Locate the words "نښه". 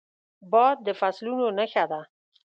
1.57-1.85